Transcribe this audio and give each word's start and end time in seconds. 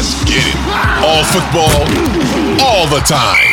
Let's 0.00 0.24
get 0.24 0.40
it. 0.40 0.56
All 1.04 1.22
football, 1.28 1.76
all 2.64 2.88
the 2.88 3.04
time. 3.04 3.52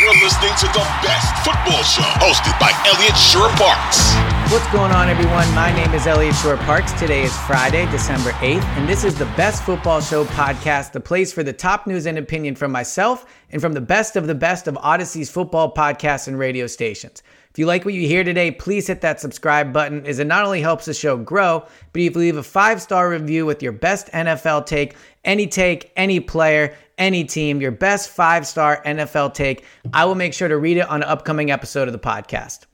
You're 0.00 0.10
listening 0.24 0.50
to 0.58 0.66
the 0.74 0.84
best 1.06 1.44
football 1.44 1.84
show 1.84 2.02
hosted 2.18 2.58
by 2.58 2.72
Elliot 2.84 3.16
Shorr-Parks. 3.16 4.12
What's 4.52 4.66
going 4.72 4.90
on, 4.90 5.08
everyone? 5.08 5.46
My 5.54 5.72
name 5.72 5.94
is 5.94 6.08
Elliot 6.08 6.34
Shorr-Parks. 6.34 6.90
Today 6.94 7.22
is 7.22 7.36
Friday, 7.46 7.88
December 7.92 8.30
8th, 8.40 8.64
and 8.76 8.88
this 8.88 9.04
is 9.04 9.16
the 9.16 9.26
Best 9.36 9.62
Football 9.62 10.00
Show 10.00 10.24
podcast, 10.24 10.90
the 10.90 10.98
place 10.98 11.32
for 11.32 11.44
the 11.44 11.52
top 11.52 11.86
news 11.86 12.06
and 12.06 12.18
opinion 12.18 12.56
from 12.56 12.72
myself 12.72 13.26
and 13.52 13.60
from 13.60 13.72
the 13.72 13.80
best 13.80 14.16
of 14.16 14.26
the 14.26 14.34
best 14.34 14.66
of 14.66 14.76
Audacy's 14.78 15.30
football 15.30 15.72
podcasts 15.72 16.26
and 16.26 16.36
radio 16.36 16.66
stations. 16.66 17.22
If 17.58 17.60
you 17.60 17.66
like 17.66 17.84
what 17.84 17.94
you 17.94 18.06
hear 18.06 18.22
today, 18.22 18.52
please 18.52 18.86
hit 18.86 19.00
that 19.00 19.18
subscribe 19.18 19.72
button 19.72 20.06
as 20.06 20.20
it 20.20 20.28
not 20.28 20.44
only 20.44 20.60
helps 20.60 20.84
the 20.84 20.94
show 20.94 21.16
grow, 21.16 21.66
but 21.92 22.00
if 22.00 22.14
you 22.14 22.20
leave 22.20 22.36
a 22.36 22.42
five 22.44 22.80
star 22.80 23.10
review 23.10 23.46
with 23.46 23.64
your 23.64 23.72
best 23.72 24.06
NFL 24.12 24.64
take, 24.64 24.94
any 25.24 25.48
take, 25.48 25.90
any 25.96 26.20
player, 26.20 26.76
any 26.98 27.24
team, 27.24 27.60
your 27.60 27.72
best 27.72 28.10
five 28.10 28.46
star 28.46 28.80
NFL 28.86 29.34
take, 29.34 29.64
I 29.92 30.04
will 30.04 30.14
make 30.14 30.34
sure 30.34 30.46
to 30.46 30.56
read 30.56 30.76
it 30.76 30.88
on 30.88 31.02
an 31.02 31.08
upcoming 31.08 31.50
episode 31.50 31.88
of 31.88 31.92
the 31.92 31.98
podcast. 31.98 32.66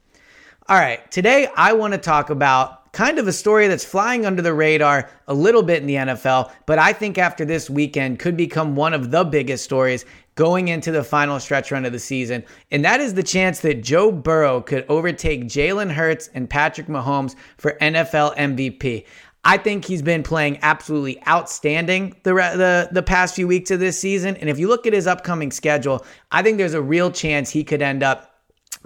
All 0.69 0.77
right, 0.77 1.11
today 1.11 1.49
I 1.57 1.73
want 1.73 1.95
to 1.95 1.99
talk 1.99 2.29
about 2.29 2.84
kind 2.95 3.19
of 3.19 3.29
a 3.29 3.33
story 3.33 3.69
that's 3.69 3.85
flying 3.85 4.25
under 4.25 4.41
the 4.41 4.55
radar 4.55 5.11
a 5.29 5.35
little 5.35 5.63
bit 5.63 5.83
in 5.83 5.87
the 5.87 5.97
NFL, 5.97 6.51
but 6.65 6.79
I 6.79 6.93
think 6.93 7.19
after 7.19 7.45
this 7.45 7.69
weekend 7.69 8.21
could 8.21 8.37
become 8.37 8.77
one 8.77 8.95
of 8.95 9.11
the 9.11 9.25
biggest 9.25 9.65
stories 9.65 10.07
going 10.37 10.69
into 10.69 10.91
the 10.91 11.05
final 11.05 11.39
stretch 11.39 11.71
run 11.71 11.85
of 11.85 11.93
the 11.93 11.99
season. 11.99 12.45
And 12.71 12.85
that 12.85 13.01
is 13.01 13.15
the 13.15 13.23
chance 13.23 13.61
that 13.61 13.83
Joe 13.83 14.11
Burrow 14.11 14.61
could 14.61 14.87
overtake 14.89 15.45
Jalen 15.45 15.93
Hurts 15.93 16.31
and 16.35 16.49
Patrick 16.49 16.87
Mahomes 16.87 17.35
for 17.59 17.77
NFL 17.81 18.37
MVP. 18.37 19.05
I 19.45 19.59
think 19.59 19.85
he's 19.85 20.03
been 20.03 20.23
playing 20.23 20.59
absolutely 20.63 21.23
outstanding 21.27 22.17
the, 22.23 22.33
the 22.33 22.89
the 22.91 23.03
past 23.03 23.35
few 23.35 23.47
weeks 23.47 23.71
of 23.71 23.79
this 23.79 23.99
season. 23.99 24.37
And 24.37 24.49
if 24.49 24.59
you 24.59 24.69
look 24.69 24.87
at 24.87 24.95
his 24.95 25.07
upcoming 25.07 25.51
schedule, 25.51 26.05
I 26.33 26.43
think 26.43 26.57
there's 26.57 26.75
a 26.75 26.81
real 26.81 27.11
chance 27.11 27.51
he 27.51 27.63
could 27.63 27.83
end 27.83 28.03
up 28.03 28.35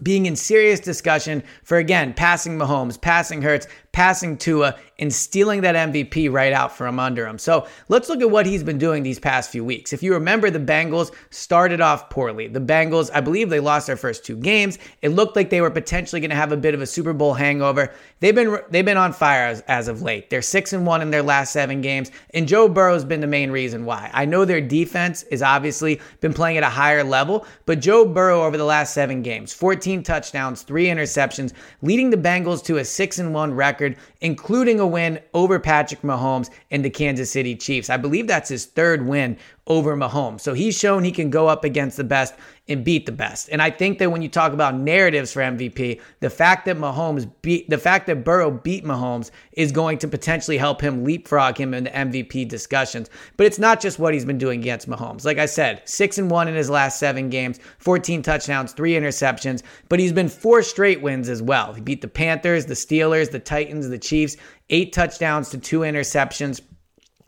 being 0.02 0.26
in 0.26 0.36
serious 0.36 0.80
discussion 0.80 1.42
for 1.64 1.78
again 1.78 2.12
passing 2.14 2.58
Mahomes, 2.58 3.00
passing 3.00 3.42
Hurts, 3.42 3.66
passing 3.98 4.36
Tua, 4.36 4.76
and 5.00 5.12
stealing 5.12 5.60
that 5.60 5.74
MVP 5.74 6.30
right 6.32 6.52
out 6.52 6.76
from 6.76 6.98
under 6.98 7.26
him. 7.26 7.38
So 7.38 7.66
let's 7.88 8.08
look 8.08 8.20
at 8.20 8.30
what 8.30 8.46
he's 8.46 8.64
been 8.64 8.78
doing 8.78 9.02
these 9.02 9.18
past 9.18 9.50
few 9.50 9.64
weeks. 9.64 9.92
If 9.92 10.02
you 10.02 10.12
remember, 10.12 10.50
the 10.50 10.58
Bengals 10.58 11.12
started 11.30 11.80
off 11.80 12.10
poorly. 12.10 12.48
The 12.48 12.60
Bengals, 12.60 13.10
I 13.14 13.20
believe 13.20 13.48
they 13.48 13.60
lost 13.60 13.86
their 13.86 13.96
first 13.96 14.24
two 14.24 14.36
games. 14.36 14.78
It 15.02 15.10
looked 15.10 15.36
like 15.36 15.50
they 15.50 15.60
were 15.60 15.70
potentially 15.70 16.20
going 16.20 16.30
to 16.30 16.36
have 16.36 16.50
a 16.50 16.56
bit 16.56 16.74
of 16.74 16.80
a 16.80 16.86
Super 16.86 17.12
Bowl 17.12 17.34
hangover. 17.34 17.92
They've 18.20 18.34
been 18.34 18.58
they've 18.70 18.84
been 18.84 18.96
on 18.96 19.12
fire 19.12 19.46
as, 19.46 19.62
as 19.68 19.86
of 19.86 20.02
late. 20.02 20.30
They're 20.30 20.42
six 20.42 20.72
and 20.72 20.84
one 20.84 21.00
in 21.00 21.10
their 21.10 21.22
last 21.22 21.52
seven 21.52 21.80
games, 21.80 22.10
and 22.34 22.48
Joe 22.48 22.68
Burrow's 22.68 23.04
been 23.04 23.20
the 23.20 23.28
main 23.28 23.52
reason 23.52 23.84
why. 23.84 24.10
I 24.12 24.24
know 24.24 24.44
their 24.44 24.60
defense 24.60 25.22
is 25.24 25.42
obviously 25.42 26.00
been 26.20 26.34
playing 26.34 26.56
at 26.56 26.64
a 26.64 26.68
higher 26.68 27.04
level, 27.04 27.46
but 27.66 27.80
Joe 27.80 28.04
Burrow 28.04 28.42
over 28.42 28.56
the 28.56 28.64
last 28.64 28.94
seven 28.94 29.22
games, 29.22 29.52
14 29.52 30.02
touchdowns, 30.02 30.62
three 30.62 30.86
interceptions, 30.86 31.52
leading 31.82 32.10
the 32.10 32.16
Bengals 32.16 32.64
to 32.64 32.78
a 32.78 32.84
six 32.84 33.20
and 33.20 33.32
one 33.32 33.54
record, 33.54 33.87
including 34.20 34.80
a 34.80 34.86
win 34.86 35.20
over 35.34 35.58
Patrick 35.58 36.02
Mahomes 36.02 36.50
and 36.70 36.84
the 36.84 36.90
Kansas 36.90 37.30
City 37.30 37.54
Chiefs. 37.54 37.90
I 37.90 37.96
believe 37.96 38.26
that's 38.26 38.48
his 38.48 38.66
third 38.66 39.06
win 39.06 39.36
over 39.68 39.96
Mahomes. 39.96 40.40
So 40.40 40.54
he's 40.54 40.76
shown 40.76 41.04
he 41.04 41.12
can 41.12 41.30
go 41.30 41.46
up 41.46 41.62
against 41.62 41.96
the 41.98 42.04
best 42.04 42.34
and 42.68 42.84
beat 42.84 43.06
the 43.06 43.12
best. 43.12 43.48
And 43.50 43.62
I 43.62 43.70
think 43.70 43.98
that 43.98 44.10
when 44.10 44.20
you 44.22 44.28
talk 44.28 44.52
about 44.52 44.74
narratives 44.74 45.32
for 45.32 45.40
MVP, 45.40 46.00
the 46.20 46.30
fact 46.30 46.66
that 46.66 46.76
Mahomes 46.76 47.30
beat 47.42 47.68
the 47.70 47.78
fact 47.78 48.06
that 48.06 48.24
Burrow 48.24 48.50
beat 48.50 48.84
Mahomes 48.84 49.30
is 49.52 49.72
going 49.72 49.98
to 49.98 50.08
potentially 50.08 50.58
help 50.58 50.80
him 50.80 51.04
leapfrog 51.04 51.58
him 51.58 51.72
in 51.72 51.84
the 51.84 51.90
MVP 51.90 52.48
discussions. 52.48 53.08
But 53.36 53.46
it's 53.46 53.58
not 53.58 53.80
just 53.80 53.98
what 53.98 54.12
he's 54.12 54.24
been 54.24 54.38
doing 54.38 54.60
against 54.60 54.88
Mahomes. 54.88 55.24
Like 55.24 55.38
I 55.38 55.46
said, 55.46 55.82
6 55.84 56.18
and 56.18 56.30
1 56.30 56.48
in 56.48 56.54
his 56.54 56.70
last 56.70 56.98
7 56.98 57.30
games, 57.30 57.58
14 57.78 58.22
touchdowns, 58.22 58.72
3 58.72 58.92
interceptions, 58.92 59.62
but 59.88 60.00
he's 60.00 60.12
been 60.12 60.28
four 60.28 60.62
straight 60.62 61.00
wins 61.02 61.28
as 61.28 61.42
well. 61.42 61.72
He 61.72 61.80
beat 61.80 62.00
the 62.00 62.08
Panthers, 62.08 62.66
the 62.66 62.74
Steelers, 62.74 63.30
the 63.30 63.38
Titans, 63.38 63.88
the 63.88 63.98
Chiefs, 63.98 64.36
8 64.70 64.92
touchdowns 64.92 65.50
to 65.50 65.58
2 65.58 65.80
interceptions. 65.80 66.60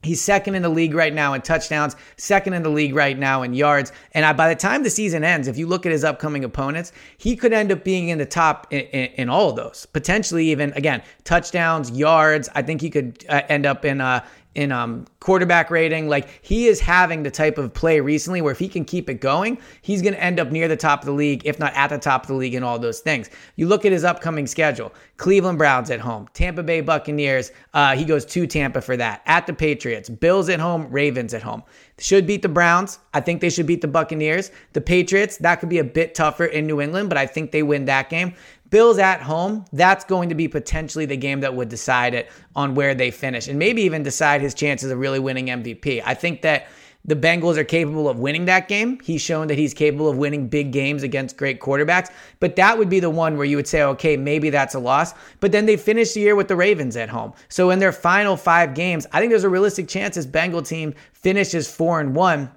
He's 0.03 0.21
second 0.21 0.55
in 0.55 0.63
the 0.63 0.71
league 0.71 0.95
right 0.95 1.13
now 1.13 1.35
in 1.35 1.43
touchdowns, 1.43 1.95
second 2.17 2.55
in 2.55 2.63
the 2.63 2.71
league 2.71 2.95
right 2.95 3.19
now 3.19 3.43
in 3.43 3.53
yards. 3.53 3.93
And 4.13 4.25
I, 4.25 4.33
by 4.33 4.49
the 4.49 4.55
time 4.55 4.83
the 4.83 4.89
season 4.89 5.25
ends, 5.25 5.47
if 5.47 5.59
you 5.59 5.67
look 5.67 5.85
at 5.85 5.93
his 5.93 6.05
upcoming 6.05 6.43
opponents, 6.43 6.93
he 7.19 7.37
could 7.37 7.53
end 7.53 7.71
up 7.71 7.85
being 7.85 8.09
in 8.09 8.17
the 8.17 8.25
top 8.25 8.67
in, 8.71 8.81
in, 8.81 9.13
in 9.15 9.29
all 9.29 9.51
of 9.51 9.57
those. 9.57 9.87
Potentially 9.93 10.51
even, 10.51 10.73
again, 10.73 11.03
touchdowns, 11.25 11.91
yards. 11.91 12.49
I 12.55 12.63
think 12.63 12.81
he 12.81 12.89
could 12.89 13.27
uh, 13.29 13.43
end 13.51 13.67
up 13.67 13.85
in 13.85 14.01
uh, 14.01 14.25
in 14.55 14.73
um, 14.73 15.07
quarterback 15.21 15.71
rating. 15.71 16.09
Like 16.09 16.29
he 16.43 16.67
is 16.67 16.81
having 16.81 17.23
the 17.23 17.31
type 17.31 17.59
of 17.59 17.73
play 17.73 18.01
recently 18.01 18.43
where 18.43 18.53
if 18.53 18.59
he 18.59 18.69
can 18.69 18.85
keep 18.85 19.09
it 19.09 19.21
going, 19.21 19.59
he's 19.83 20.03
going 20.03 20.15
to 20.15 20.23
end 20.23 20.41
up 20.41 20.51
near 20.51 20.69
the 20.69 20.77
top 20.77 21.01
of 21.01 21.07
the 21.07 21.13
league, 21.13 21.43
if 21.45 21.59
not 21.59 21.73
at 21.75 21.89
the 21.89 21.99
top 21.99 22.23
of 22.23 22.29
the 22.29 22.35
league 22.35 22.55
in 22.55 22.63
all 22.63 22.79
those 22.79 23.01
things. 23.01 23.31
You 23.57 23.67
look 23.67 23.85
at 23.85 23.93
his 23.93 24.05
upcoming 24.05 24.47
schedule 24.47 24.93
Cleveland 25.19 25.59
Browns 25.59 25.91
at 25.91 26.01
home, 26.01 26.29
Tampa 26.33 26.63
Bay 26.63 26.81
Buccaneers. 26.81 27.53
Uh, 27.75 27.95
he 27.95 28.05
goes 28.05 28.25
to 28.27 28.47
Tampa 28.47 28.81
for 28.81 28.97
that. 28.97 29.23
At 29.27 29.47
the 29.47 29.53
Patriots, 29.53 30.09
Bills 30.09 30.49
at 30.49 30.61
home, 30.61 30.91
Ravens 30.91 31.35
at 31.35 31.43
home. 31.43 31.63
Should 31.99 32.27
beat 32.27 32.41
the 32.41 32.49
Browns. 32.49 32.99
I 33.13 33.21
think 33.21 33.43
they 33.43 33.51
should 33.51 33.67
beat 33.67 33.83
the 33.83 33.89
Buccaneers. 33.89 34.51
The 34.73 34.81
Patriots, 34.81 35.37
that 35.39 35.57
could 35.57 35.69
be 35.69 35.79
a 35.79 35.85
bit 35.85 36.15
tougher 36.15 36.47
in 36.47 36.67
New 36.67 36.81
England, 36.81 37.11
but 37.11 37.19
I 37.19 37.27
think 37.27 37.51
they 37.51 37.63
win 37.63 37.85
that 37.85 38.09
game. 38.09 38.35
Bills 38.71 38.99
at 38.99 39.21
home, 39.21 39.65
that's 39.73 40.05
going 40.05 40.29
to 40.29 40.35
be 40.35 40.49
potentially 40.49 41.05
the 41.05 41.17
game 41.17 41.41
that 41.41 41.55
would 41.55 41.69
decide 41.69 42.15
it 42.15 42.31
on 42.55 42.75
where 42.75 42.95
they 42.95 43.11
finish 43.11 43.49
and 43.49 43.59
maybe 43.59 43.83
even 43.83 44.03
decide 44.03 44.41
his 44.41 44.55
chances 44.55 44.91
of 44.91 44.99
really 44.99 45.19
winning 45.19 45.47
MVP. 45.47 46.03
I 46.05 46.15
think 46.15 46.43
that 46.43 46.69
the 47.05 47.17
Bengals 47.17 47.57
are 47.57 47.65
capable 47.65 48.09
of 48.09 48.19
winning 48.19 48.45
that 48.45 48.69
game. 48.69 49.01
He's 49.01 49.23
shown 49.23 49.47
that 49.49 49.57
he's 49.57 49.73
capable 49.73 50.09
of 50.09 50.19
winning 50.19 50.49
big 50.49 50.71
games 50.71 51.03
against 51.03 51.37
great 51.37 51.59
quarterbacks, 51.59 52.11
but 52.41 52.57
that 52.57 52.77
would 52.77 52.91
be 52.91 53.01
the 53.01 53.11
one 53.11 53.37
where 53.37 53.47
you 53.47 53.57
would 53.57 53.67
say, 53.67 53.83
okay, 53.83 54.17
maybe 54.17 54.51
that's 54.51 54.75
a 54.75 54.79
loss. 54.79 55.15
But 55.41 55.51
then 55.51 55.65
they 55.67 55.77
finish 55.77 56.13
the 56.13 56.21
year 56.21 56.37
with 56.37 56.49
the 56.49 56.57
Ravens 56.57 56.97
at 56.97 57.09
home. 57.09 57.33
So 57.49 57.71
in 57.71 57.79
their 57.79 57.93
final 57.93 58.37
five 58.37 58.75
games, 58.75 59.07
I 59.13 59.19
think 59.19 59.31
there's 59.31 59.45
a 59.45 59.49
realistic 59.49 59.89
chance 59.89 60.17
this 60.17 60.27
Bengal 60.27 60.63
team 60.63 60.95
finishes 61.13 61.75
four 61.75 62.01
and 62.01 62.15
one 62.15 62.51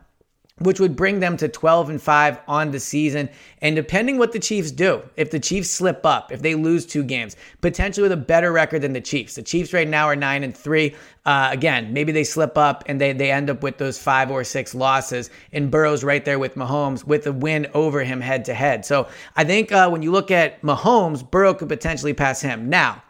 which 0.60 0.80
would 0.80 0.96
bring 0.96 1.20
them 1.20 1.36
to 1.36 1.48
12 1.48 1.90
and 1.90 2.02
5 2.02 2.40
on 2.48 2.72
the 2.72 2.80
season. 2.80 3.28
And 3.62 3.76
depending 3.76 4.20
what 4.20 4.34
the 4.34 4.40
Chiefs 4.40 4.72
do, 4.72 5.02
if 5.18 5.32
the 5.32 5.40
Chiefs 5.40 5.70
slip 5.70 6.06
up, 6.06 6.32
if 6.32 6.44
they 6.44 6.54
lose 6.54 6.86
two 6.86 7.04
games, 7.04 7.36
potentially 7.62 8.04
with 8.04 8.12
a 8.12 8.18
better 8.18 8.52
record 8.52 8.84
than 8.84 8.94
the 8.94 9.02
Chiefs. 9.02 9.34
The 9.34 9.42
Chiefs 9.42 9.74
right 9.74 9.88
now 9.88 10.06
are 10.06 10.16
9 10.16 10.44
and 10.44 10.56
3. 10.56 10.96
Uh, 11.26 11.50
again, 11.52 11.92
maybe 11.92 12.12
they 12.12 12.24
slip 12.24 12.56
up 12.56 12.84
and 12.86 13.02
they, 13.02 13.14
they 13.14 13.32
end 13.32 13.50
up 13.50 13.64
with 13.64 13.80
those 13.80 13.98
five 13.98 14.30
or 14.30 14.44
six 14.44 14.76
losses. 14.76 15.32
And 15.52 15.72
Burrow's 15.72 16.04
right 16.04 16.24
there 16.24 16.38
with 16.38 16.56
Mahomes 16.56 17.04
with 17.04 17.26
a 17.26 17.34
win 17.34 17.68
over 17.74 18.04
him 18.04 18.22
head 18.22 18.46
to 18.46 18.54
head. 18.54 18.86
So 18.86 19.08
I 19.36 19.44
think 19.44 19.72
uh, 19.72 19.90
when 19.90 20.04
you 20.04 20.12
look 20.12 20.30
at 20.30 20.62
Mahomes, 20.62 21.30
Burrow 21.30 21.56
could 21.56 21.70
potentially 21.70 22.14
pass 22.14 22.42
him. 22.42 22.70
Now, 22.70 23.02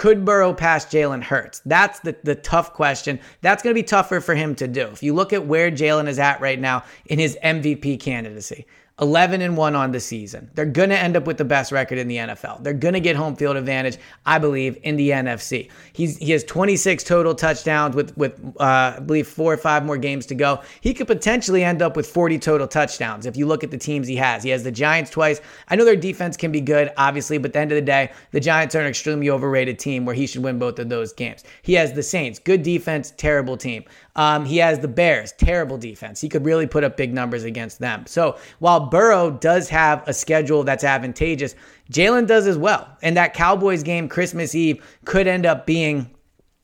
could 0.00 0.24
Burrow 0.24 0.54
pass 0.54 0.86
Jalen 0.86 1.22
Hurts? 1.22 1.60
That's 1.66 2.00
the, 2.00 2.16
the 2.24 2.34
tough 2.34 2.72
question. 2.72 3.20
That's 3.42 3.62
going 3.62 3.74
to 3.74 3.78
be 3.78 3.86
tougher 3.86 4.22
for 4.22 4.34
him 4.34 4.54
to 4.54 4.66
do. 4.66 4.86
If 4.86 5.02
you 5.02 5.12
look 5.12 5.34
at 5.34 5.44
where 5.44 5.70
Jalen 5.70 6.08
is 6.08 6.18
at 6.18 6.40
right 6.40 6.58
now 6.58 6.84
in 7.04 7.18
his 7.18 7.36
MVP 7.44 8.00
candidacy, 8.00 8.64
11 9.00 9.40
and 9.40 9.56
1 9.56 9.74
on 9.74 9.92
the 9.92 10.00
season. 10.00 10.50
They're 10.54 10.66
going 10.66 10.90
to 10.90 10.98
end 10.98 11.16
up 11.16 11.26
with 11.26 11.38
the 11.38 11.44
best 11.44 11.72
record 11.72 11.98
in 11.98 12.08
the 12.08 12.16
NFL. 12.16 12.62
They're 12.62 12.74
going 12.74 12.94
to 12.94 13.00
get 13.00 13.16
home 13.16 13.34
field 13.34 13.56
advantage, 13.56 13.96
I 14.26 14.38
believe, 14.38 14.78
in 14.82 14.96
the 14.96 15.10
NFC. 15.10 15.70
He's 15.92 16.18
he 16.18 16.32
has 16.32 16.44
26 16.44 17.02
total 17.04 17.34
touchdowns 17.34 17.96
with 17.96 18.16
with 18.16 18.38
uh, 18.58 18.94
I 18.96 19.00
believe 19.00 19.26
4 19.26 19.54
or 19.54 19.56
5 19.56 19.84
more 19.84 19.96
games 19.96 20.26
to 20.26 20.34
go. 20.34 20.62
He 20.80 20.92
could 20.92 21.06
potentially 21.06 21.64
end 21.64 21.82
up 21.82 21.96
with 21.96 22.06
40 22.06 22.38
total 22.38 22.68
touchdowns 22.68 23.26
if 23.26 23.36
you 23.36 23.46
look 23.46 23.64
at 23.64 23.70
the 23.70 23.78
teams 23.78 24.06
he 24.06 24.16
has. 24.16 24.42
He 24.42 24.50
has 24.50 24.62
the 24.62 24.72
Giants 24.72 25.10
twice. 25.10 25.40
I 25.68 25.76
know 25.76 25.84
their 25.84 25.96
defense 25.96 26.36
can 26.36 26.52
be 26.52 26.60
good, 26.60 26.92
obviously, 26.96 27.38
but 27.38 27.50
at 27.50 27.52
the 27.54 27.58
end 27.60 27.72
of 27.72 27.76
the 27.76 27.82
day, 27.82 28.12
the 28.32 28.40
Giants 28.40 28.74
are 28.74 28.80
an 28.80 28.86
extremely 28.86 29.30
overrated 29.30 29.78
team 29.78 30.04
where 30.04 30.14
he 30.14 30.26
should 30.26 30.42
win 30.42 30.58
both 30.58 30.78
of 30.78 30.88
those 30.88 31.12
games. 31.12 31.44
He 31.62 31.74
has 31.74 31.92
the 31.92 32.02
Saints, 32.02 32.38
good 32.38 32.62
defense, 32.62 33.12
terrible 33.16 33.56
team. 33.56 33.84
Um, 34.20 34.44
he 34.44 34.58
has 34.58 34.80
the 34.80 34.86
Bears, 34.86 35.32
terrible 35.32 35.78
defense. 35.78 36.20
He 36.20 36.28
could 36.28 36.44
really 36.44 36.66
put 36.66 36.84
up 36.84 36.94
big 36.94 37.14
numbers 37.14 37.44
against 37.44 37.78
them. 37.78 38.04
So 38.06 38.36
while 38.58 38.80
Burrow 38.80 39.30
does 39.30 39.70
have 39.70 40.06
a 40.06 40.12
schedule 40.12 40.62
that's 40.62 40.84
advantageous, 40.84 41.54
Jalen 41.90 42.26
does 42.26 42.46
as 42.46 42.58
well. 42.58 42.86
And 43.00 43.16
that 43.16 43.32
Cowboys 43.32 43.82
game, 43.82 44.10
Christmas 44.10 44.54
Eve, 44.54 44.84
could 45.06 45.26
end 45.26 45.46
up 45.46 45.64
being 45.64 46.10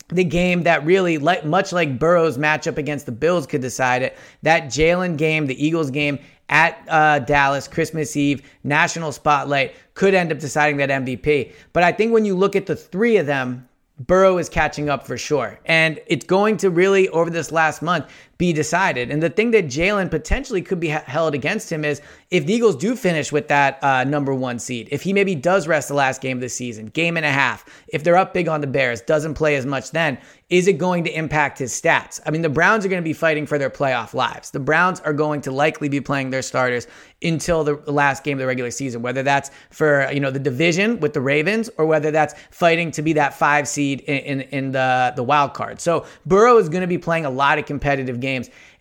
the 0.09 0.23
game 0.23 0.65
that 0.65 0.85
really, 0.85 1.17
like, 1.17 1.47
much 1.47 1.73
like 1.73 1.99
Burrow's 1.99 2.37
matchup 2.37 2.77
against 2.77 3.07
the 3.07 3.13
Bills, 3.13 3.47
could 3.47 3.63
decide 3.63 4.03
it. 4.03 4.19
That 4.43 4.65
Jalen 4.65 5.17
game, 5.17 5.47
the 5.47 5.67
Eagles 5.67 5.91
game 5.91 6.19
at 6.51 6.79
uh, 6.89 7.21
Dallas, 7.21 7.69
Christmas 7.69 8.19
Eve, 8.19 8.43
national 8.65 9.13
spotlight, 9.13 9.75
could 9.95 10.13
end 10.13 10.31
up 10.31 10.41
deciding 10.41 10.77
that 10.77 10.91
MVP. 10.91 11.55
But 11.73 11.85
I 11.85 11.93
think 11.93 12.13
when 12.13 12.27
you 12.27 12.37
look 12.37 12.55
at 12.55 12.67
the 12.67 12.77
three 12.77 13.17
of 13.17 13.25
them, 13.25 13.67
Burrow 13.99 14.39
is 14.39 14.49
catching 14.49 14.89
up 14.91 15.07
for 15.07 15.17
sure. 15.17 15.59
And 15.65 16.01
it's 16.07 16.27
going 16.27 16.59
to 16.59 16.71
really, 16.71 17.09
over 17.09 17.31
this 17.31 17.51
last 17.51 17.81
month, 17.81 18.07
be 18.39 18.53
decided. 18.53 19.11
And 19.11 19.23
the 19.23 19.31
thing 19.31 19.51
that 19.53 19.67
Jalen 19.67 20.11
potentially 20.11 20.63
could 20.63 20.81
be 20.81 20.89
held 20.89 21.35
against 21.35 21.71
him 21.71 21.85
is 21.85 22.03
if 22.31 22.45
the 22.45 22.53
Eagles 22.53 22.77
do 22.77 22.95
finish 22.97 23.33
with 23.33 23.49
that 23.49 23.83
uh, 23.83 24.05
number 24.05 24.35
one 24.35 24.59
seed, 24.59 24.89
if 24.91 25.03
he 25.03 25.13
maybe 25.13 25.35
does 25.35 25.67
rest 25.67 25.89
the 25.89 25.95
last 25.95 26.21
game 26.21 26.37
of 26.37 26.43
the 26.43 26.49
season, 26.49 26.87
game 26.87 27.17
and 27.17 27.25
a 27.25 27.31
half, 27.31 27.65
if 27.89 28.05
they're 28.05 28.17
up 28.17 28.35
big 28.35 28.49
on 28.49 28.61
the 28.61 28.67
Bears, 28.67 29.01
doesn't 29.01 29.35
play 29.35 29.57
as 29.57 29.65
much 29.65 29.91
then, 29.93 30.19
is 30.49 30.69
it 30.69 30.75
going 30.75 31.03
to 31.03 31.11
impact 31.11 31.59
his 31.59 31.73
stats? 31.73 32.21
I 32.25 32.31
mean, 32.31 32.43
the 32.43 32.49
Browns 32.49 32.85
are 32.85 32.89
going 32.89 33.03
to 33.03 33.05
be 33.05 33.13
fighting 33.13 33.47
for 33.47 33.59
their 33.59 33.71
playoff 33.71 34.15
lives. 34.15 34.53
The 34.53 34.61
Browns 34.61 35.01
are 35.01 35.13
going 35.13 35.41
to 35.43 35.51
likely 35.51 35.89
be 35.89 36.01
playing 36.01 36.31
their 36.31 36.43
starters 36.43 36.87
until 37.23 37.65
the 37.65 37.75
last 37.91 38.23
game 38.23 38.37
of 38.37 38.41
the 38.41 38.47
regular 38.47 38.71
season, 38.71 39.03
whether 39.03 39.25
that's 39.25 39.51
for, 39.71 40.09
you 40.13 40.21
know, 40.21 40.31
the 40.31 40.39
division 40.39 41.01
with 41.01 41.15
the 41.15 41.21
Ravens 41.21 41.69
or 41.79 41.87
whether 41.87 42.13
that's 42.13 42.35
fighting 42.51 42.93
to 42.93 43.03
be 43.03 43.13
that 43.15 43.35
five 43.35 43.67
seed 43.67 44.03
in, 44.03 44.19
in, 44.19 44.41
in 44.53 44.73
the, 44.73 45.13
the 45.17 45.23
wild 45.23 45.55
card. 45.55 45.81
So 45.81 46.07
Burrow 46.27 46.59
is 46.59 46.69
going 46.69 46.83
to 46.83 46.87
be 46.87 46.99
playing 46.99 47.25
a 47.25 47.31
lot 47.31 47.59
of 47.59 47.67
competitive 47.67 48.21
games. 48.21 48.26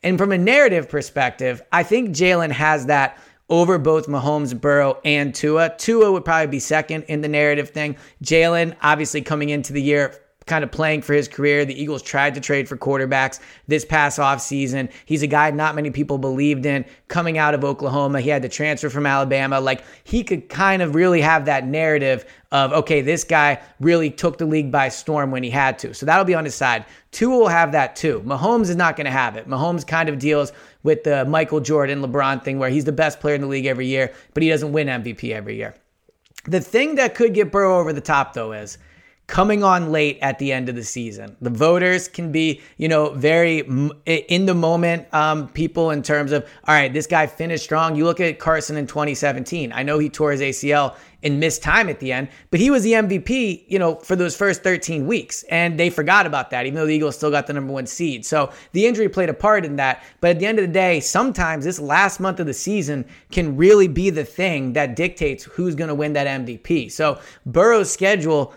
And 0.03 0.17
from 0.17 0.31
a 0.31 0.37
narrative 0.37 0.89
perspective, 0.89 1.61
I 1.71 1.83
think 1.83 2.09
Jalen 2.09 2.51
has 2.51 2.87
that 2.87 3.19
over 3.49 3.77
both 3.77 4.07
Mahomes, 4.07 4.59
Burrow, 4.59 4.99
and 5.05 5.33
Tua. 5.33 5.75
Tua 5.77 6.11
would 6.11 6.25
probably 6.25 6.47
be 6.47 6.59
second 6.59 7.03
in 7.03 7.21
the 7.21 7.27
narrative 7.27 7.69
thing. 7.69 7.95
Jalen, 8.23 8.75
obviously 8.81 9.21
coming 9.21 9.49
into 9.49 9.71
the 9.71 9.81
year, 9.81 10.19
kind 10.45 10.63
of 10.63 10.71
playing 10.71 11.01
for 11.01 11.13
his 11.13 11.27
career. 11.27 11.65
The 11.65 11.79
Eagles 11.79 12.01
tried 12.01 12.35
to 12.35 12.41
trade 12.41 12.69
for 12.69 12.77
quarterbacks 12.77 13.39
this 13.67 13.83
past 13.83 14.19
offseason. 14.19 14.91
He's 15.05 15.23
a 15.23 15.27
guy 15.27 15.49
not 15.51 15.75
many 15.75 15.89
people 15.89 16.17
believed 16.17 16.65
in 16.65 16.85
coming 17.07 17.37
out 17.37 17.53
of 17.53 17.63
Oklahoma. 17.63 18.21
He 18.21 18.29
had 18.29 18.43
to 18.43 18.49
transfer 18.49 18.89
from 18.89 19.05
Alabama. 19.05 19.59
Like 19.59 19.83
he 20.03 20.23
could 20.23 20.49
kind 20.49 20.81
of 20.81 20.93
really 20.93 21.21
have 21.21 21.45
that 21.45 21.65
narrative 21.65 22.25
of, 22.51 22.71
okay, 22.73 23.01
this 23.01 23.23
guy 23.23 23.61
really 23.79 24.09
took 24.11 24.37
the 24.37 24.45
league 24.45 24.71
by 24.71 24.89
storm 24.89 25.31
when 25.31 25.43
he 25.43 25.49
had 25.49 25.79
to. 25.79 25.93
So 25.93 26.05
that'll 26.05 26.25
be 26.25 26.35
on 26.35 26.45
his 26.45 26.55
side. 26.55 26.85
Tua 27.11 27.37
will 27.37 27.47
have 27.47 27.71
that 27.71 27.95
too. 27.95 28.21
Mahomes 28.25 28.69
is 28.69 28.75
not 28.75 28.95
going 28.95 29.05
to 29.05 29.11
have 29.11 29.35
it. 29.35 29.47
Mahomes 29.47 29.85
kind 29.85 30.09
of 30.09 30.19
deals 30.19 30.53
with 30.83 31.03
the 31.03 31.25
Michael 31.25 31.59
Jordan, 31.59 32.01
LeBron 32.01 32.43
thing 32.43 32.59
where 32.59 32.69
he's 32.69 32.85
the 32.85 32.91
best 32.91 33.19
player 33.19 33.35
in 33.35 33.41
the 33.41 33.47
league 33.47 33.65
every 33.65 33.87
year, 33.87 34.13
but 34.33 34.43
he 34.43 34.49
doesn't 34.49 34.71
win 34.71 34.87
MVP 34.87 35.31
every 35.31 35.55
year. 35.55 35.75
The 36.45 36.61
thing 36.61 36.95
that 36.95 37.15
could 37.15 37.33
get 37.33 37.51
Burrow 37.51 37.79
over 37.79 37.91
the 37.91 38.01
top 38.01 38.33
though 38.33 38.51
is 38.51 38.77
coming 39.27 39.63
on 39.63 39.91
late 39.91 40.19
at 40.21 40.37
the 40.37 40.51
end 40.51 40.69
of 40.69 40.75
the 40.75 40.83
season. 40.83 41.35
The 41.41 41.49
voters 41.49 42.07
can 42.07 42.31
be, 42.31 42.61
you 42.77 42.87
know, 42.87 43.09
very 43.11 43.59
in 44.05 44.45
the 44.45 44.53
moment 44.53 45.11
um, 45.13 45.47
people 45.49 45.89
in 45.89 46.03
terms 46.03 46.31
of, 46.31 46.43
all 46.67 46.75
right, 46.75 46.93
this 46.93 47.07
guy 47.07 47.25
finished 47.25 47.63
strong. 47.63 47.95
You 47.95 48.05
look 48.05 48.19
at 48.19 48.37
Carson 48.37 48.77
in 48.77 48.85
2017. 48.85 49.71
I 49.73 49.81
know 49.81 49.97
he 49.97 50.09
tore 50.09 50.31
his 50.31 50.41
ACL 50.41 50.95
and 51.23 51.39
missed 51.39 51.63
time 51.63 51.89
at 51.89 51.99
the 51.99 52.13
end, 52.13 52.29
but 52.51 52.59
he 52.59 52.69
was 52.69 52.83
the 52.83 52.91
MVP, 52.91 53.65
you 53.67 53.79
know, 53.79 53.95
for 53.95 54.15
those 54.15 54.37
first 54.37 54.61
13 54.61 55.07
weeks. 55.07 55.41
And 55.49 55.79
they 55.79 55.89
forgot 55.89 56.27
about 56.27 56.51
that, 56.51 56.67
even 56.67 56.75
though 56.75 56.85
the 56.85 56.93
Eagles 56.93 57.15
still 57.15 57.31
got 57.31 57.47
the 57.47 57.53
number 57.53 57.73
one 57.73 57.87
seed. 57.87 58.23
So 58.27 58.51
the 58.73 58.85
injury 58.85 59.09
played 59.09 59.29
a 59.29 59.33
part 59.33 59.65
in 59.65 59.77
that. 59.77 60.03
But 60.21 60.31
at 60.31 60.39
the 60.39 60.45
end 60.45 60.59
of 60.59 60.67
the 60.67 60.71
day, 60.71 60.99
sometimes 60.99 61.65
this 61.65 61.79
last 61.79 62.19
month 62.19 62.39
of 62.39 62.45
the 62.45 62.53
season 62.53 63.05
can 63.31 63.57
really 63.57 63.87
be 63.87 64.11
the 64.11 64.23
thing 64.23 64.73
that 64.73 64.95
dictates 64.95 65.45
who's 65.45 65.73
going 65.73 65.87
to 65.87 65.95
win 65.95 66.13
that 66.13 66.27
MVP. 66.27 66.91
So 66.91 67.19
Burrow's 67.47 67.91
schedule 67.91 68.53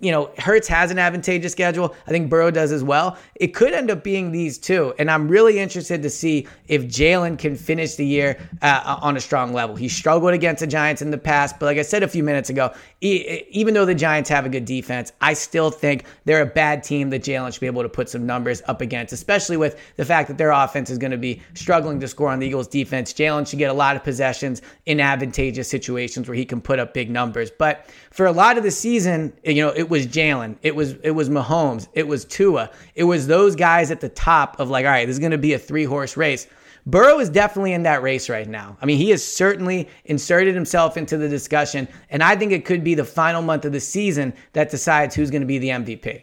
you 0.00 0.12
know, 0.12 0.30
Hurts 0.36 0.68
has 0.68 0.90
an 0.90 0.98
advantageous 0.98 1.52
schedule. 1.52 1.94
I 2.06 2.10
think 2.10 2.28
Burrow 2.28 2.50
does 2.50 2.70
as 2.70 2.84
well. 2.84 3.16
It 3.34 3.48
could 3.48 3.72
end 3.72 3.90
up 3.90 4.04
being 4.04 4.30
these 4.30 4.58
two. 4.58 4.92
And 4.98 5.10
I'm 5.10 5.26
really 5.28 5.58
interested 5.58 6.02
to 6.02 6.10
see 6.10 6.46
if 6.68 6.82
Jalen 6.82 7.38
can 7.38 7.56
finish 7.56 7.94
the 7.94 8.04
year 8.04 8.38
uh, 8.60 8.98
on 9.00 9.16
a 9.16 9.20
strong 9.20 9.54
level. 9.54 9.76
He 9.76 9.88
struggled 9.88 10.34
against 10.34 10.60
the 10.60 10.66
Giants 10.66 11.00
in 11.00 11.10
the 11.10 11.18
past, 11.18 11.58
but 11.58 11.66
like 11.66 11.78
I 11.78 11.82
said 11.82 12.02
a 12.02 12.08
few 12.08 12.22
minutes 12.22 12.50
ago, 12.50 12.74
even 13.00 13.72
though 13.72 13.86
the 13.86 13.94
Giants 13.94 14.28
have 14.28 14.44
a 14.44 14.50
good 14.50 14.66
defense, 14.66 15.12
I 15.22 15.32
still 15.32 15.70
think 15.70 16.04
they're 16.26 16.42
a 16.42 16.46
bad 16.46 16.84
team 16.84 17.08
that 17.10 17.22
Jalen 17.22 17.52
should 17.52 17.60
be 17.60 17.66
able 17.66 17.82
to 17.82 17.88
put 17.88 18.10
some 18.10 18.26
numbers 18.26 18.60
up 18.66 18.82
against, 18.82 19.14
especially 19.14 19.56
with 19.56 19.80
the 19.96 20.04
fact 20.04 20.28
that 20.28 20.36
their 20.36 20.50
offense 20.50 20.90
is 20.90 20.98
going 20.98 21.10
to 21.12 21.18
be 21.18 21.40
struggling 21.54 22.00
to 22.00 22.08
score 22.08 22.28
on 22.28 22.38
the 22.38 22.46
Eagles' 22.46 22.68
defense. 22.68 23.14
Jalen 23.14 23.48
should 23.48 23.58
get 23.58 23.70
a 23.70 23.74
lot 23.74 23.96
of 23.96 24.04
possessions 24.04 24.60
in 24.84 25.00
advantageous 25.00 25.68
situations 25.68 26.28
where 26.28 26.36
he 26.36 26.44
can 26.44 26.60
put 26.60 26.78
up 26.78 26.92
big 26.92 27.10
numbers. 27.10 27.50
But 27.50 27.86
for 28.10 28.26
a 28.26 28.32
lot 28.32 28.58
of 28.58 28.64
the 28.64 28.70
season, 28.70 29.32
you 29.44 29.62
know, 29.62 29.69
know, 29.70 29.76
it 29.76 29.88
was 29.88 30.06
Jalen, 30.06 30.56
it 30.62 30.74
was 30.74 30.92
it 31.02 31.12
was 31.12 31.28
Mahomes, 31.28 31.88
it 31.94 32.06
was 32.06 32.24
Tua, 32.24 32.70
it 32.94 33.04
was 33.04 33.26
those 33.26 33.56
guys 33.56 33.90
at 33.90 34.00
the 34.00 34.08
top 34.08 34.58
of 34.60 34.70
like, 34.70 34.84
all 34.84 34.90
right, 34.90 35.06
this 35.06 35.14
is 35.14 35.20
going 35.20 35.32
to 35.32 35.38
be 35.38 35.52
a 35.52 35.58
three 35.58 35.84
horse 35.84 36.16
race. 36.16 36.46
Burrow 36.86 37.20
is 37.20 37.28
definitely 37.28 37.72
in 37.74 37.82
that 37.82 38.02
race 38.02 38.28
right 38.28 38.48
now. 38.48 38.76
I 38.80 38.86
mean, 38.86 38.96
he 38.96 39.10
has 39.10 39.22
certainly 39.22 39.88
inserted 40.06 40.54
himself 40.54 40.96
into 40.96 41.16
the 41.16 41.28
discussion, 41.28 41.86
and 42.08 42.22
I 42.22 42.36
think 42.36 42.52
it 42.52 42.64
could 42.64 42.82
be 42.82 42.94
the 42.94 43.04
final 43.04 43.42
month 43.42 43.64
of 43.64 43.72
the 43.72 43.80
season 43.80 44.32
that 44.54 44.70
decides 44.70 45.14
who's 45.14 45.30
going 45.30 45.42
to 45.42 45.46
be 45.46 45.58
the 45.58 45.68
MVP. 45.68 46.22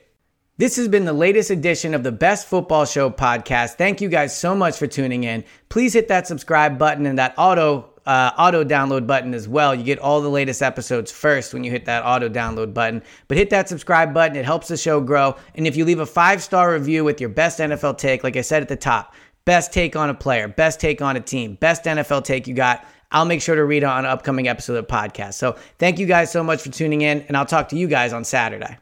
This 0.60 0.76
has 0.78 0.88
been 0.88 1.06
the 1.06 1.14
latest 1.14 1.52
edition 1.52 1.94
of 1.94 2.02
the 2.02 2.12
Best 2.12 2.48
Football 2.48 2.86
Show 2.86 3.12
podcast. 3.12 3.76
Thank 3.76 4.02
you 4.02 4.10
guys 4.10 4.36
so 4.36 4.56
much 4.56 4.76
for 4.78 4.88
tuning 4.88 5.24
in. 5.24 5.44
Please 5.70 5.94
hit 5.94 6.08
that 6.08 6.26
subscribe 6.26 6.80
button 6.80 7.06
and 7.06 7.20
that 7.20 7.36
auto 7.38 7.94
uh, 8.08 8.32
auto 8.38 8.64
download 8.64 9.06
button 9.06 9.34
as 9.34 9.50
well. 9.50 9.76
You 9.76 9.84
get 9.84 10.00
all 10.00 10.22
the 10.22 10.30
latest 10.30 10.62
episodes 10.62 11.12
first 11.12 11.54
when 11.54 11.66
you 11.66 11.70
hit 11.70 11.86
that 11.86 12.06
auto 12.06 12.30
download 12.30 12.74
button. 12.74 13.04
But 13.28 13.38
hit 13.38 13.50
that 13.50 13.68
subscribe 13.68 14.14
button, 14.14 14.38
it 14.38 14.46
helps 14.46 14.70
the 14.70 14.78
show 14.78 15.02
grow. 15.02 15.36
And 15.56 15.68
if 15.68 15.76
you 15.76 15.84
leave 15.84 16.00
a 16.00 16.06
five 16.06 16.42
star 16.42 16.72
review 16.72 17.04
with 17.04 17.20
your 17.20 17.30
best 17.30 17.60
NFL 17.60 17.98
take, 17.98 18.24
like 18.24 18.38
I 18.38 18.42
said 18.42 18.62
at 18.64 18.70
the 18.70 18.78
top, 18.78 19.14
best 19.44 19.74
take 19.74 19.98
on 19.98 20.10
a 20.10 20.14
player, 20.14 20.48
best 20.48 20.80
take 20.80 21.02
on 21.02 21.18
a 21.18 21.20
team, 21.20 21.56
best 21.56 21.84
NFL 21.84 22.24
take 22.24 22.48
you 22.48 22.54
got. 22.54 22.86
I'll 23.12 23.26
make 23.26 23.42
sure 23.42 23.56
to 23.56 23.64
read 23.64 23.84
on 23.84 24.00
an 24.00 24.12
upcoming 24.12 24.48
episode 24.48 24.78
of 24.78 24.88
the 24.88 24.94
podcast. 24.94 25.34
So 25.36 25.58
thank 25.78 26.00
you 26.00 26.06
guys 26.06 26.32
so 26.32 26.44
much 26.44 26.62
for 26.62 26.70
tuning 26.70 27.02
in, 27.02 27.22
and 27.24 27.36
I'll 27.38 27.46
talk 27.46 27.70
to 27.70 27.78
you 27.78 27.88
guys 27.88 28.14
on 28.14 28.24
Saturday. 28.24 28.78